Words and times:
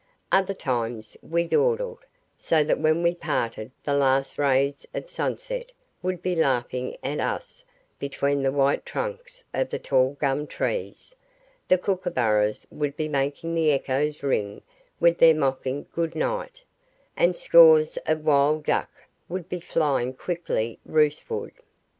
Other 0.31 0.55
times 0.55 1.15
we 1.21 1.43
dawdled, 1.47 2.03
so 2.39 2.63
that 2.63 2.79
when 2.79 3.03
we 3.03 3.13
parted 3.13 3.69
the 3.83 3.93
last 3.93 4.39
rays 4.39 4.83
of 4.95 5.11
sunset 5.11 5.71
would 6.01 6.23
be 6.23 6.33
laughing 6.35 6.97
at 7.03 7.19
us 7.19 7.63
between 7.99 8.41
the 8.41 8.51
white 8.51 8.83
trunks 8.83 9.43
of 9.53 9.69
the 9.69 9.77
tall 9.77 10.17
gum 10.19 10.47
trees, 10.47 11.15
the 11.67 11.77
kookaburras 11.77 12.65
would 12.71 12.97
be 12.97 13.07
making 13.07 13.53
the 13.53 13.71
echoes 13.71 14.23
ring 14.23 14.63
with 14.99 15.19
their 15.19 15.35
mocking 15.35 15.85
good 15.93 16.15
night, 16.15 16.63
and 17.15 17.37
scores 17.37 17.97
of 18.07 18.25
wild 18.25 18.65
duck 18.65 18.89
would 19.29 19.47
be 19.49 19.59
flying 19.59 20.13
quickly 20.15 20.79
roostward. 20.83 21.51